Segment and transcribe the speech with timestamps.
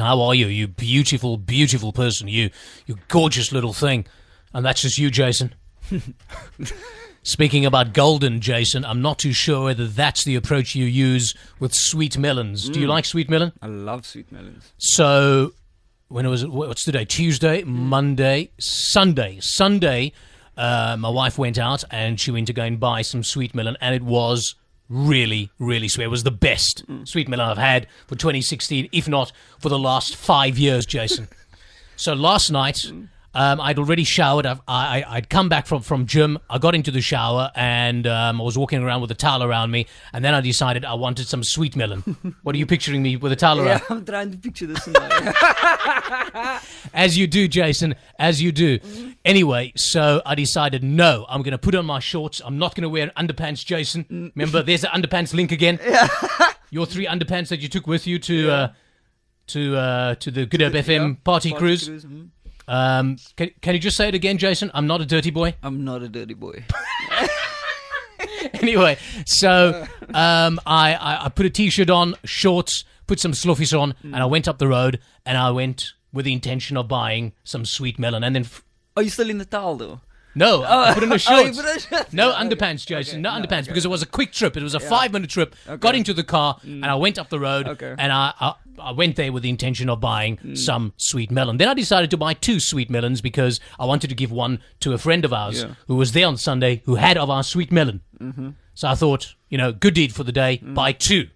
[0.00, 0.46] How are you?
[0.46, 2.28] You beautiful, beautiful person.
[2.28, 2.50] You,
[2.86, 4.06] you gorgeous little thing.
[4.52, 5.54] And that's just you, Jason.
[7.22, 11.74] Speaking about golden, Jason, I'm not too sure whether that's the approach you use with
[11.74, 12.68] sweet melons.
[12.68, 13.52] Do you like sweet melon?
[13.60, 14.72] I love sweet melons.
[14.78, 15.52] So,
[16.08, 17.04] when it was, what's today?
[17.04, 19.38] Tuesday, Monday, Sunday.
[19.40, 20.12] Sunday,
[20.56, 23.76] uh, my wife went out and she went to go and buy some sweet melon,
[23.82, 24.54] and it was
[24.90, 26.04] really, really sweet.
[26.04, 27.08] It was the best mm.
[27.08, 31.28] sweet melon I've had for 2016, if not for the last five years, Jason.
[31.96, 33.08] so last night, mm.
[33.34, 34.46] Um, I'd already showered.
[34.46, 36.38] I've, I, I- I'd come back from, from gym.
[36.48, 39.70] I got into the shower and um, I was walking around with a towel around
[39.70, 39.86] me.
[40.12, 42.34] And then I decided I wanted some sweet melon.
[42.42, 43.80] what are you picturing me with a towel around?
[43.80, 44.88] Yeah, I'm trying to picture this
[46.94, 48.78] As you do, Jason, as you do.
[49.24, 52.40] Anyway, so I decided, no, I'm going to put on my shorts.
[52.44, 54.32] I'm not going to wear underpants, Jason.
[54.34, 55.78] Remember, there's the underpants link again.
[55.90, 56.08] Yeah.
[56.72, 58.72] Your three underpants that you took with you to uh,
[59.48, 61.88] to uh, to the Good Hope FM party, cruise.
[61.88, 62.28] mhm.
[62.70, 64.70] Um, can, can you just say it again, Jason?
[64.74, 65.56] I'm not a dirty boy.
[65.60, 66.64] I'm not a dirty boy.
[68.54, 68.96] anyway,
[69.26, 74.14] so um, I, I, I put a t-shirt on, shorts, put some sluffies on, and
[74.16, 77.98] I went up the road, and I went with the intention of buying some sweet
[77.98, 78.62] melon, and then f-
[78.96, 80.00] Are you still in the towel though?
[80.34, 81.58] No, I put on a Oh, shorts.
[81.58, 82.12] on shorts.
[82.12, 82.42] No Okay.
[82.48, 83.14] underpants, Jason.
[83.16, 83.20] Okay.
[83.22, 83.70] No, No, underpants okay.
[83.72, 84.56] because it was a quick trip.
[84.56, 85.54] It was a five-minute trip.
[85.80, 87.66] Got into the car and I went up the road.
[87.68, 87.94] Okay.
[87.98, 90.56] And I, I I went there with the intention of buying Mm.
[90.56, 91.58] some sweet melon.
[91.58, 94.94] Then I decided to buy two sweet melons because I wanted to give one to
[94.94, 95.74] a friend of ours Yeah.
[95.86, 98.00] who was there on Sunday who had of our sweet melon.
[98.18, 98.50] Mm-hmm.
[98.74, 100.60] So I thought, you know, good deed for the day.
[100.64, 100.74] Mm.
[100.74, 101.28] Buy two.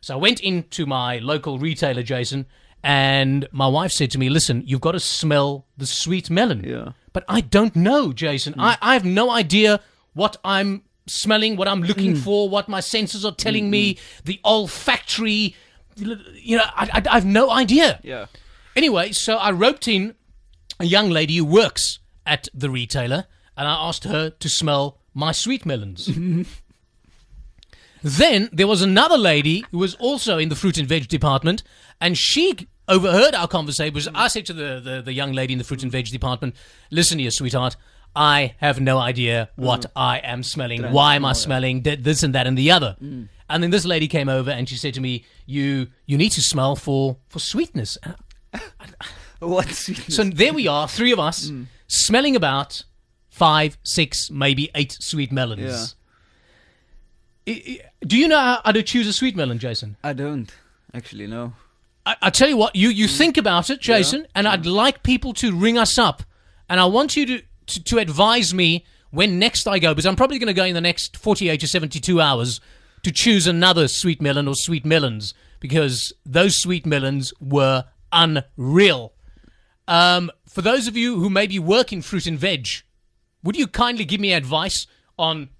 [0.00, 2.46] So I went into my local retailer, Jason.
[2.82, 6.92] And my wife said to me, "Listen, you've got to smell the sweet melon." Yeah.
[7.12, 8.54] But I don't know, Jason.
[8.54, 8.60] Hmm.
[8.60, 9.80] I, I have no idea
[10.14, 12.20] what I'm smelling, what I'm looking hmm.
[12.20, 15.54] for, what my senses are telling me, hmm, the olfactory.
[15.96, 18.00] You know, I, I, I have no idea.
[18.02, 18.26] Yeah.
[18.76, 20.14] Anyway, so I roped in
[20.78, 25.32] a young lady who works at the retailer, and I asked her to smell my
[25.32, 26.08] sweet melons.
[28.02, 31.62] then there was another lady who was also in the fruit and veg department,
[32.00, 33.94] and she overheard our conversation.
[33.94, 36.54] Was I said to the, the, the young lady in the fruit and veg department,
[36.90, 37.76] "Listen here, sweetheart."
[38.14, 39.90] I have no idea what mm.
[39.94, 40.82] I am smelling.
[40.82, 42.96] Why am I smelling th- this and that and the other?
[43.00, 43.28] Mm.
[43.48, 46.42] And then this lady came over and she said to me, "You you need to
[46.42, 47.98] smell for for sweetness."
[49.40, 50.12] What sweet?
[50.12, 51.64] so there we are, three of us, mm.
[51.86, 52.82] smelling about
[53.30, 55.94] five, six, maybe eight sweet melons.
[55.94, 55.99] I-
[58.06, 59.96] do you know how, to choose a sweet melon, Jason?
[60.02, 60.52] I don't
[60.94, 61.52] actually know.
[62.06, 65.32] I, I tell you what, you, you think about it, Jason, and I'd like people
[65.34, 66.22] to ring us up,
[66.68, 70.16] and I want you to, to, to advise me when next I go, because I'm
[70.16, 72.60] probably going to go in the next 48 to 72 hours
[73.02, 79.12] to choose another sweet melon or sweet melons, because those sweet melons were unreal.
[79.88, 82.68] Um, for those of you who maybe work in fruit and veg,
[83.42, 84.86] would you kindly give me advice
[85.18, 85.50] on,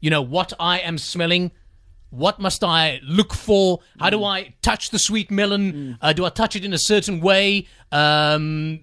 [0.00, 1.50] you know, what I am smelling?
[2.10, 3.80] What must I look for?
[4.00, 5.98] How do I touch the sweet melon?
[6.00, 7.66] Uh, do I touch it in a certain way?
[7.92, 8.80] Um,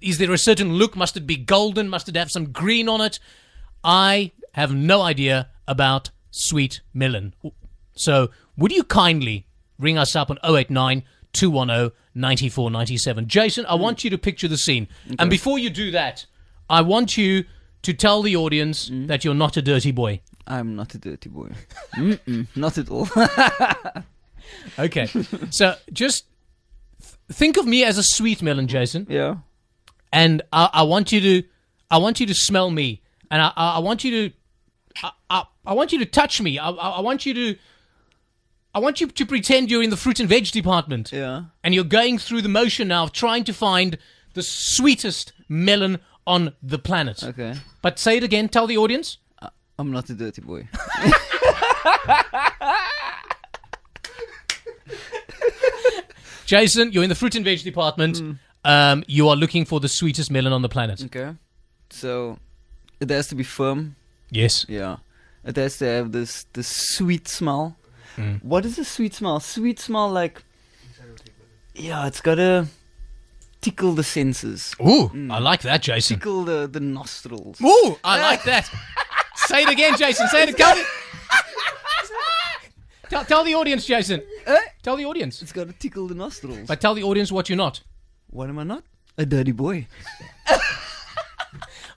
[0.00, 0.96] is there a certain look?
[0.96, 1.88] Must it be golden?
[1.90, 3.18] Must it have some green on it?
[3.84, 7.34] I have no idea about sweet melon.
[7.94, 9.46] So, would you kindly
[9.78, 11.02] ring us up on 089
[11.34, 13.28] 210 9497?
[13.28, 14.88] Jason, I want you to picture the scene.
[15.18, 16.24] And before you do that,
[16.70, 17.44] I want you
[17.82, 20.20] to tell the audience that you're not a dirty boy.
[20.46, 21.50] I'm not a dirty boy.
[21.96, 23.08] Mm-mm, not at all.
[24.78, 25.06] Okay.
[25.50, 26.26] so, just
[27.00, 29.36] th- think of me as a sweet melon, Jason, yeah.
[30.12, 31.48] and I, I want you to
[31.90, 34.34] I want you to smell me, and I, I, I want you to
[35.02, 36.58] I, I, I want you to touch me.
[36.58, 37.56] I, I, I want you to
[38.74, 41.12] I want you to pretend you're in the fruit and veg department.
[41.12, 41.44] Yeah.
[41.62, 43.96] and you're going through the motion now of trying to find
[44.34, 47.22] the sweetest melon on the planet.
[47.22, 47.54] Okay.
[47.80, 49.18] But say it again, tell the audience.
[49.82, 50.68] I'm not a dirty boy.
[56.46, 58.18] Jason, you're in the fruit and veg department.
[58.18, 58.32] Hmm.
[58.64, 61.02] Um, you are looking for the sweetest melon on the planet.
[61.04, 61.34] Okay.
[61.90, 62.38] So
[63.00, 63.96] it has to be firm.
[64.30, 64.64] Yes.
[64.68, 64.98] Yeah.
[65.44, 67.76] It has to have this this sweet smell.
[68.16, 68.42] Mm.
[68.44, 69.40] What is a sweet smell?
[69.40, 70.44] Sweet smell like
[71.74, 72.68] Yeah, it's gotta
[73.60, 74.74] tickle the senses.
[74.80, 75.32] Ooh, Hmm.
[75.32, 76.18] I like that, Jason.
[76.18, 77.60] Tickle the, the nostrils.
[77.60, 78.70] Ooh, I like that.
[79.52, 80.26] say it again, Jason.
[80.28, 80.56] Say it.
[80.56, 80.84] Tell, the-
[83.08, 84.22] tell, tell the audience, Jason.
[84.46, 84.56] Eh?
[84.82, 85.42] Tell the audience.
[85.42, 86.66] It's gotta tickle the nostrils.
[86.66, 87.82] But tell the audience what you're not.
[88.30, 88.82] what am I not?
[89.18, 89.86] A dirty boy.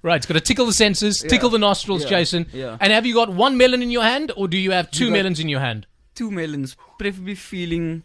[0.02, 2.10] Right, it's got to tickle the senses, tickle the nostrils, Yeah.
[2.10, 2.46] Jason.
[2.54, 2.78] Yeah.
[2.80, 5.12] And have you got one melon in your hand, or do you have two You
[5.12, 5.88] melons in your hand?
[6.14, 8.04] Two melons, preferably feeling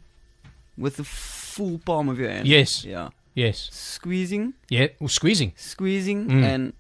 [0.79, 2.49] with the full palm of your hand.
[2.49, 2.87] Yes.
[2.87, 3.11] Yeah.
[3.35, 3.69] Yes.
[3.71, 4.87] Squeezing, Yeah.
[5.03, 5.53] Ooh, squeezing.
[5.57, 6.43] squeezing, Mm.
[6.43, 6.73] and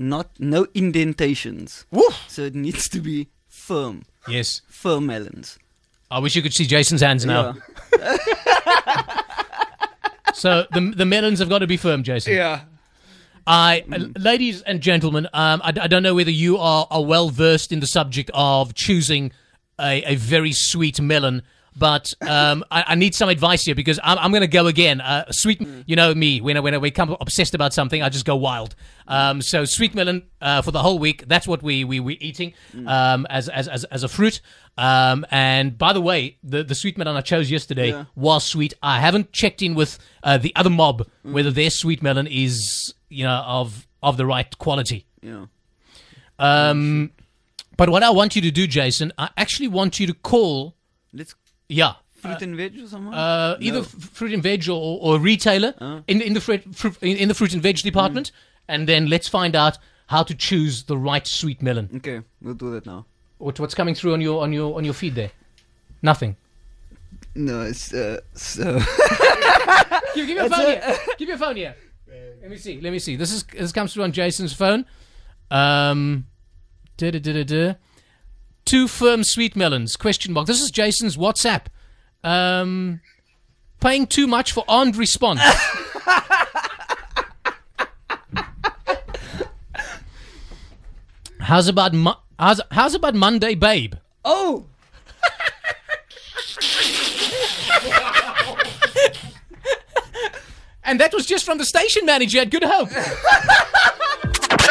[0.00, 1.84] not no indentations.
[1.90, 2.16] Woof.
[2.28, 4.62] So it needs to be firm, Yes.
[4.68, 5.58] firm melons.
[6.10, 7.54] I wish you could see Jason's hands now.
[7.96, 8.16] Yeah.
[10.32, 12.32] So the the melons have got to be firm, Jason.
[12.34, 12.60] Yeah.
[13.46, 17.30] I, uh, ladies and gentlemen, um, I, I don't know whether you are, are well
[17.30, 19.32] versed in the subject of choosing
[19.78, 21.42] a, a very sweet melon,
[21.76, 25.00] but um, I, I need some advice here because I'm, I'm going to go again.
[25.00, 28.24] Uh, sweet, you know me, when I, when I become obsessed about something, I just
[28.24, 28.74] go wild.
[29.08, 31.24] Um, so sweet melon uh, for the whole week.
[31.26, 32.54] That's what we we we eating
[32.86, 34.40] um, as, as as as a fruit.
[34.78, 38.04] Um, and by the way, the the sweet melon I chose yesterday Yeah.
[38.14, 38.72] was sweet.
[38.82, 43.24] I haven't checked in with uh, the other mob whether their sweet melon is you
[43.24, 45.06] know of of the right quality.
[45.22, 45.46] Yeah.
[46.38, 47.10] Um,
[47.76, 50.76] but what I want you to do, Jason, I actually want you to call,
[51.12, 51.34] Let's
[51.70, 53.14] yeah, fruit and veg or something.
[53.14, 53.84] uh, either No.
[53.84, 55.74] f- fruit and veg or, or a retailer
[56.06, 58.32] in in the fruit, fruit in, the fruit and veg department,
[58.68, 59.78] and then let's find out
[60.08, 61.88] how to choose the right sweet melon.
[61.96, 63.06] Okay, we'll do that now.
[63.38, 65.30] What, what's coming through on your on your on your feed there?
[66.02, 66.36] Nothing.
[67.34, 68.80] No, it's uh, so.
[70.14, 70.96] Give, give me a phone here.
[71.18, 71.74] Give me a phone here.
[72.42, 72.80] Let me see.
[72.80, 73.16] Let me see.
[73.16, 74.84] This is this comes through on Jason's phone.
[75.50, 76.26] Um,
[76.96, 77.74] da, da, da, da, da.
[78.64, 79.96] Two firm sweet melons?
[79.96, 80.46] Question mark.
[80.46, 81.66] This is Jason's WhatsApp.
[82.22, 83.00] Um,
[83.80, 85.40] paying too much for armed response.
[91.40, 93.94] how's about Mo- how's how's about Monday, babe?
[94.24, 94.66] oh.
[100.82, 102.88] And that was just from the station manager at Good Hope.
[102.90, 103.06] Check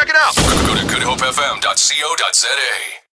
[0.08, 0.34] it out.
[0.66, 3.00] Go to goodhopefm.co.za.